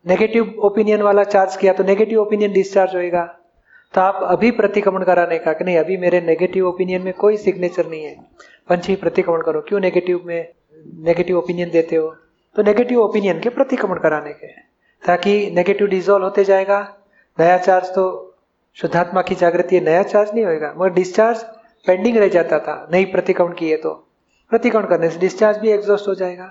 नेगेटिव 0.06 0.54
ओपिनियन 0.64 1.02
वाला 1.02 1.24
चार्ज 1.24 1.56
किया 1.56 1.72
तो 1.72 1.84
नेगेटिव 1.84 2.20
ओपिनियन 2.20 2.52
डिस्चार्ज 2.52 2.94
होएगा। 2.94 3.24
तो 3.96 4.00
आप 4.02 4.18
अभी 4.22 4.50
प्रतिक्रमण 4.50 5.04
कराने 5.04 5.38
का 5.38 5.52
कि 5.52 5.64
नहीं, 5.64 5.76
अभी 5.76 5.96
मेरे 5.96 6.20
नेगेटिव 6.20 6.66
ओपिनियन 6.68 7.02
में 7.02 7.12
कोई 7.14 7.36
सिग्नेचर 7.36 7.86
नहीं 7.86 8.02
है। 8.04 8.14
पंछी 8.68 8.94
प्रतिक्रमण 8.94 9.42
करो। 9.42 9.60
क्यों 9.60 9.78
नेगेटिव 9.80 10.20
में 10.24 10.48
नेगेटिव 11.04 11.36
ओपिनियन 11.38 11.70
देते 11.70 11.96
हो? 11.96 12.08
तो 12.56 12.62
नेगेटिव 12.62 13.00
ओपिनियन 13.00 13.40
के 13.40 13.48
प्रतिक्रमण 13.48 13.98
कराने 13.98 14.32
के 14.32 14.46
ताकि 15.02 15.50
नेगेटिव 15.50 15.86
डिजोल्व 15.86 16.24
होते 16.24 16.44
जाएगा, 16.44 16.80
नया 17.38 17.56
चार्ज 17.58 17.86
तो 17.86 18.04
शुद्धात्मा 18.76 19.22
की 19.22 19.34
जागृति 19.34 19.76
है, 19.76 19.84
नया 19.84 20.02
चार्ज 20.02 20.30
नहीं 20.34 20.44
होएगा। 20.44 20.72
मगर 20.78 20.92
डिस्चार्ज 20.92 21.42
पेंडिंग 21.86 22.16
रह 22.16 22.28
जाता 22.28 22.58
था, 22.58 22.76
नहीं 22.92 23.06
प्रतिक्रमण 23.06 23.52
किए 23.52 23.76
तो। 23.76 23.90
प्रतिक्रमण 24.50 24.86
करने 24.86 25.10
से 25.10 25.18
डिस्चार्ज 25.18 25.58
भी 25.58 25.70
एग्जॉस्ट 25.70 26.08
हो 26.08 26.14
जाएगा। 26.14 26.50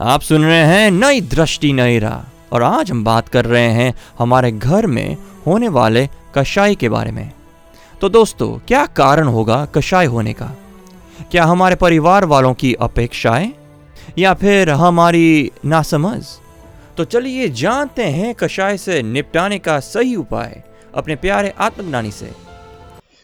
आप 0.00 0.20
सुन 0.20 0.44
रहे 0.44 0.62
हैं 0.64 0.90
नई 0.90 1.20
दृष्टि 1.20 1.72
नई 1.72 1.98
राह, 1.98 2.24
और 2.54 2.62
आज 2.62 2.90
हम 2.90 3.04
बात 3.04 3.28
कर 3.28 3.44
रहे 3.44 3.68
हैं 3.70 3.92
हमारे 4.18 4.52
घर 4.52 4.86
में 4.86 5.16
होने 5.46 5.68
वाले 5.68 6.06
कषाय 6.34 6.74
के 6.74 6.88
बारे 6.88 7.10
में। 7.10 7.32
तो 8.00 8.08
दोस्तों, 8.08 8.58
क्या 8.68 8.84
कारण 8.86 9.28
होगा 9.28 9.64
कषाय 9.74 10.06
होने 10.06 10.32
का? 10.32 10.50
क्या 11.30 11.44
हमारे 11.44 11.76
परिवार 11.76 12.24
वालों 12.24 12.54
की 12.54 12.74
अपेक्षाएँ? 12.74 13.52
या 14.18 14.34
फिर 14.34 14.70
हमारी 14.70 15.50
नासमझ? 15.64 16.24
तो 16.96 17.04
चलिए 17.04 17.48
जानते 17.48 18.04
हैं 18.04 18.34
कषाय 18.34 18.76
से 18.78 19.02
निपटाने 19.02 19.58
का 19.58 19.78
सही 19.80 20.16
उपाय 20.16 20.62
अपने 20.94 21.16
प्यारे 21.16 21.52
आत्मज्ञानी 21.58 22.10
से। 22.10 22.30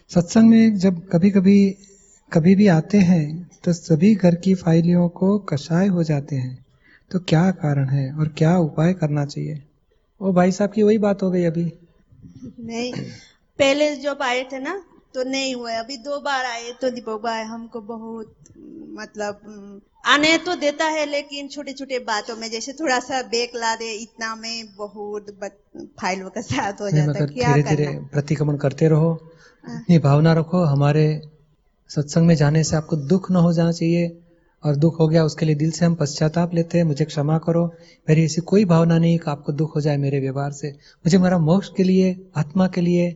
सत्संग 0.08 0.48
में 0.50 0.76
जब 0.76 1.00
कभी 1.12 1.30
कभी 1.30 1.58
कभी 2.32 2.54
भी 2.54 2.66
आते 2.66 2.98
हैं 2.98 3.50
तो 3.64 3.72
सभी 3.72 4.14
घर 4.14 4.34
की 4.34 4.54
फाइलियों 4.54 5.08
को 5.08 5.38
कषाय 5.38 5.86
हो 5.86 6.02
जाते 6.02 6.36
हैं। 6.36 6.64
तो 7.10 7.18
क्या 7.18 7.50
कारण 7.50 7.88
है 7.88 8.12
और 8.12 8.28
क्या 8.28 8.56
उपाय 8.58 8.92
करना 8.92 9.24
चाहिए? 9.24 9.62
ओ 10.20 10.32
भाई 10.32 10.52
साहब 10.52 10.70
की 10.70 10.82
वही 10.82 10.98
बात 10.98 11.22
हो 11.22 11.30
गई 11.30 11.44
अभी। 11.44 11.72
नहीं। 12.60 12.92
पहले 13.58 13.94
जब 13.96 14.22
आए 14.22 14.44
थे 14.52 14.58
ना 14.58 14.74
तो 15.14 15.22
नहीं 15.24 15.54
हुए। 15.54 15.74
अभी 15.74 15.96
दो 15.96 16.18
बार 16.20 16.44
आए 16.44 16.72
तो 16.80 16.90
दीपक 16.90 17.20
भाई 17.22 17.42
हमको 17.44 17.80
बहुत 17.80 18.34
मतलब 18.92 19.80
आने 20.04 20.36
तो 20.38 20.54
देता 20.56 20.84
है 20.86 21.06
लेकिन 21.06 21.48
छोटे 21.48 21.72
छोटे 21.72 21.98
बातों 21.98 22.36
में 22.36 22.50
जैसे 22.50 22.72
थोड़ा 22.72 22.98
सा 23.00 23.22
बेक 23.28 23.52
ला 23.56 23.74
दे 23.76 23.90
इतना 23.92 24.34
में 24.36 24.74
बहुत 24.76 25.30
फाइलों 26.00 26.30
का 26.30 26.40
साथ 26.40 26.80
हो 26.80 26.90
जाता 26.90 27.18
है। 27.18 27.26
क्या 27.28 27.56
धीरे 27.62 27.86
प्रतिक्रमण 28.12 28.56
करते 28.56 28.88
रहो 28.88 29.10
हाँ। 29.64 29.80
इतनी 29.80 29.98
भावना 29.98 30.32
रखो। 30.32 30.62
हमारे 30.64 31.06
सत्संग 31.90 32.26
में 32.26 32.34
जाने 32.34 32.62
से 32.64 32.76
आपको 32.76 32.96
दुख 33.06 33.30
न 33.30 33.36
हो 33.38 33.52
जाना 33.52 33.72
चाहिए। 33.72 34.08
और 34.64 34.76
दुख 34.76 35.00
हो 35.00 35.08
गया 35.08 35.24
उसके 35.24 35.46
लिए 35.46 35.54
दिल 35.54 35.70
से 35.70 35.86
हम 35.86 35.94
पश्चाताप 35.94 36.54
लेते 36.54 36.78
हैं, 36.78 36.84
मुझे 36.84 37.04
क्षमा 37.04 37.38
करो। 37.38 37.74
मेरी 38.08 38.24
ऐसी 38.24 38.40
कोई 38.40 38.64
भावना 38.64 38.98
नहीं 38.98 39.18
कि 39.18 39.30
आपको 39.30 39.52
दुख 39.52 39.76
हो 39.76 39.80
जाए 39.80 39.96
मेरे 39.96 40.20
व्यवहार 40.20 40.52
से। 40.52 40.68
मुझे 40.70 41.18
मेरा 41.18 41.38
मोक्ष 41.38 41.68
के 41.76 41.82
लिए, 41.82 42.26
आत्मा 42.36 42.68
के 42.68 42.80
लिए, 42.80 43.08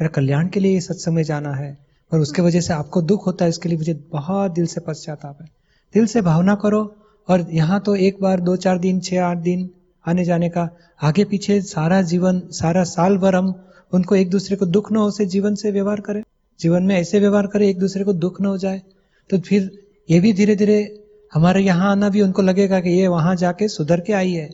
मेरा 0.00 0.08
कल्याण 0.08 0.48
के 0.48 0.60
लिए 0.60 0.72
ये 0.72 0.80
सत्संग 0.80 1.14
में 1.14 1.22
जाना 1.22 1.54
है। 1.54 1.86
और 2.12 2.20
उसके 2.20 2.42
वजह 2.42 2.60
से 2.60 2.72
आपको 2.72 3.02
दुख 3.02 3.26
होता 3.26 3.44
है, 3.44 3.48
इसके 3.48 3.68
लिए 3.68 3.78
मुझे 3.78 3.94
बहुत 4.12 4.52
दिल 4.52 4.66
से 4.66 4.80
पश्चाताप 4.80 5.38
है। 5.40 5.48
दिल 5.94 6.06
से 6.06 6.22
भावना 6.22 6.54
करो 6.54 6.96
और 7.28 7.46
यहाँ 7.50 7.80
तो 7.80 7.96
एक 7.96 8.16
बार, 8.22 8.40
दो 8.40 8.56
चार 8.56 8.78
दिन 8.78 9.00
छः 9.00 9.22
आठ 9.22 9.38
दिन 9.38 9.70
आने 10.06 10.24
जाने 10.24 10.48
का, 10.48 10.68
आगे 11.02 11.24
पीछे 11.24 11.60
सारा 11.60 12.02
जीवन, 12.02 12.42
सारा 12.50 12.84
साल 12.84 13.16
भर 13.16 13.34
हम 13.34 13.64
उनको 13.92 14.16
एक 14.16 14.30
दूसरे 14.30 14.56
को 14.56 14.66
दुख 14.66 14.92
न 14.92 14.96
हो 14.96 15.10
से 15.10 15.26
जीवन 15.26 15.54
से 15.54 15.70
व्यवहार 15.70 16.00
करें। 16.00 16.22
जीवन 16.60 16.82
में 16.82 16.96
ऐसे 16.96 17.20
व्यवहार 17.20 17.46
करें, 17.46 17.68
एक 17.68 17.78
दूसरे 17.78 18.04
को 18.04 18.12
दुख 18.12 18.40
न 18.40 18.46
हो 18.46 18.58
जाए। 18.58 18.82
तो 19.30 19.38
फिर 19.38 19.85
ये 20.10 20.20
भी 20.20 20.32
धीरे 20.32 20.56
धीरे 20.56 21.04
हमारे 21.34 21.60
यहाँ 21.60 21.90
आना 21.90 22.08
भी 22.08 22.20
उनको 22.20 22.42
लगेगा 22.42 22.80
कि 22.80 22.90
ये 22.90 23.08
वहाँ 23.08 23.36
जाके 23.36 23.68
सुधर 23.68 24.00
के 24.00 24.12
आई 24.12 24.32
है। 24.32 24.48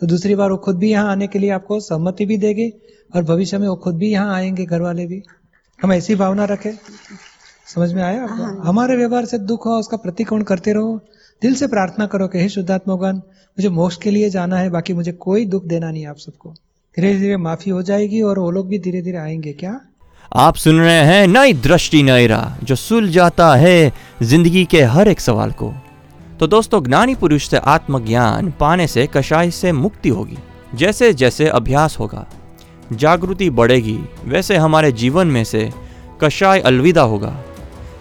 तो 0.00 0.06
दूसरी 0.06 0.34
बार 0.34 0.50
वो 0.50 0.56
खुद 0.56 0.76
भी 0.78 0.90
यहाँ 0.90 1.10
आने 1.10 1.26
के 1.26 1.38
लिए 1.38 1.50
आपको 1.50 1.80
सहमति 1.80 2.26
भी 2.26 2.36
देगी 2.36 2.70
और 3.16 3.22
भविष्य 3.22 3.58
में 3.58 3.68
वो 3.68 3.76
खुद 3.76 3.94
भी 3.94 4.10
यहाँ 4.10 4.34
आएँगे 4.34 4.66
घर 4.66 4.80
वाले 4.80 5.06
भी। 5.06 5.22
हम 5.82 5.92
ऐसी 5.92 6.14
भावना 6.14 6.44
रखें। 6.44 6.72
समझ 7.74 7.92
में 7.92 8.02
आया 8.02 8.22
आपको? 8.22 8.34
हाँ। 8.34 8.62
हमारे 8.64 8.96
व्यवहार 8.96 9.24
से 9.24 9.38
दुख 9.38 9.66
हो 9.66 9.78
उसका 9.78 9.96
प्रतिकोण 9.96 10.42
करते 10.42 10.72
रहो। 10.72 11.00
दिल 11.42 11.54
से 11.54 11.66
प्रार्थना 11.66 12.06
करो 12.06 12.28
कि 12.28 12.38
हे 12.38 12.48
शुद्धात्मगन 12.48 13.16
मुझे 13.16 13.68
मोक्ष 13.68 13.96
के 13.96 14.10
लिए 14.10 14.30
जाना 14.30 14.56
है 14.56 14.70
बाकी 14.70 14.92
मुझे 14.92 15.12
कोई 15.12 15.44
दुख 15.46 15.64
देना 15.64 15.90
नहीं 15.90 16.06
आप 16.06 16.16
सबको। 16.16 16.50
धीरे 16.96 17.18
धीरे 17.18 17.36
माफ़ी 17.36 17.70
हो 17.70 17.82
जाएगी 17.82 18.20
और 18.20 18.38
वो 18.38 18.50
लोग 18.50 18.68
भी 18.68 18.78
धीरे 18.78 19.02
धीरे 19.02 19.18
आएँगे। 19.18 19.52
क्या? 19.52 19.80
आप 20.36 20.56
सुन 20.56 20.80
रहे 20.80 21.04
हैं 21.04 21.26
नई 21.26 21.52
दृष्टि, 21.52 22.02
नई 22.02 22.26
राह, 22.26 22.64
जो 22.64 22.74
सुल 22.74 23.08
जाता 23.08 23.54
है 23.54 23.92
ज़िंदगी 24.22 24.64
के 24.64 24.82
हर 24.82 25.08
एक 25.08 25.20
सवाल 25.20 25.52
को। 25.52 25.72
तो 26.40 26.46
दोस्तों, 26.46 26.82
ज्ञानी 26.84 27.14
पुरुष 27.14 27.48
से 27.48 27.56
आत्मज्ञान 27.56 28.52
पाने 28.60 28.86
से 28.86 29.08
कषाय 29.14 29.50
से 29.50 29.72
मुक्ति 29.72 30.08
होगी। 30.08 30.38
जैसे 30.74 31.12
जैसे 31.12 31.48
अभ्यास 31.48 31.98
होगा, 31.98 32.26
जागृति 32.92 33.50
बढ़ेगी, 33.50 33.98
वैसे 34.24 34.56
हमारे 34.56 34.92
जीवन 34.92 35.26
में 35.26 35.44
से 35.44 35.70
कषाय 36.24 36.60
अलविदा 36.60 37.02
होगा। 37.02 37.36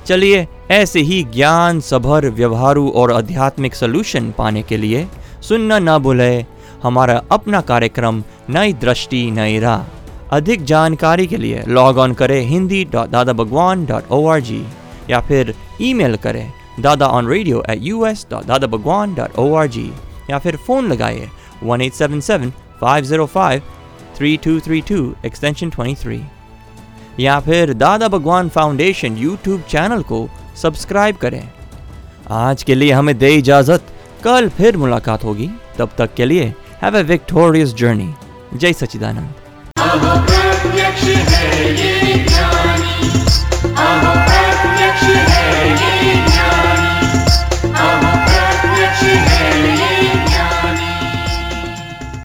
चलिए, 0.06 0.48
ऐसे 0.72 1.00
ही 1.00 1.24
ज्ञान, 1.24 1.80
सभर, 1.80 2.30
व्यवहारु 2.30 2.90
और 2.90 3.12
आध्यात्मिक 3.12 3.76
सोल्यूशन 3.76 4.34
पाने 4.38 4.64
के 4.64 4.78
लिए 4.78 5.08
सुनना 5.42 5.80
ना 5.80 5.98
भूले 5.98 6.46
हमारा 6.84 7.22
अपना 7.32 7.62
कार्यक्रम, 7.62 8.24
नई 8.50 8.74
दृष्टि, 8.74 9.32
नई 9.32 9.60
राह। 9.60 9.97
अधिक 10.34 10.64
जानकारी 10.66 11.26
के 11.28 11.38
लिए 11.38 11.64
लॉग 11.68 11.98
ऑन 11.98 12.14
करें 12.14 12.40
Hindi 12.46 12.84
dot 12.92 13.10
Dada 13.10 13.34
Bhagwan 13.34 13.86
dot 13.86 14.12
O 14.12 14.26
R 14.28 14.40
G 14.42 14.64
या 15.10 15.20
फिर 15.22 15.54
ईमेल 15.82 16.16
करें 16.24 16.52
Dada 16.80 17.08
on 17.08 17.28
radio 17.28 17.64
at 17.70 17.82
U 17.82 18.06
S 18.06 18.26
dot 18.32 18.46
Dada 18.46 18.68
Bhagwan 18.68 19.14
dot 19.16 19.38
O 19.40 19.54
R 19.56 19.68
G 19.68 19.92
या 20.30 20.40
फिर 20.40 20.58
फ़ोन 20.68 20.88
लगाइए 20.88 21.30
one 21.64 21.82
eight 21.82 21.94
seven 21.94 22.20
seven 22.20 22.52
five 22.82 23.06
zero 23.06 23.26
five 23.26 23.62
three 24.18 24.36
two 24.44 24.60
three 24.60 24.82
two 24.82 25.14
extension 25.26 25.70
twenty 25.70 25.96
three 26.04 26.22
या 27.20 27.40
फिर 27.40 27.74
Dada 27.74 28.08
Bhagwan 28.08 28.50
foundation 28.50 29.18
YouTube 29.18 29.62
channel 29.70 30.04
को 30.04 30.28
subscribe 30.62 31.16
करें। 31.16 31.50
आज 32.32 32.64
के 32.64 32.76
लिए 32.76 32.92
हमें 32.92 33.18
दे 33.18 33.34
इजाज़त। 33.36 33.88
कल 34.24 34.50
फिर 34.50 34.78
मुलाकात 34.78 35.24
होगी। 35.24 35.50
तब 35.78 35.90
तक 35.98 36.14
के 36.16 36.26
लिए 36.26 36.54
हैव 36.82 36.98
ए 36.98 37.04
विक्टोरियस 37.04 37.74
जर्नी 37.76 38.14
जय 38.54 38.74
सचिदानंद 38.74 39.47
प्रत्यक्ष 39.96 41.04
है 41.04 41.46
ये 41.74 42.14
ज्ञानी 42.24 42.77